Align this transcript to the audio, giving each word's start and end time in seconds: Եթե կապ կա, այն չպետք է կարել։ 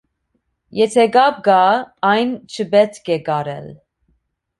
Եթե 0.77 1.03
կապ 1.15 1.35
կա, 1.47 1.57
այն 2.11 2.31
չպետք 2.55 3.13
է 3.17 3.19
կարել։ 3.29 3.69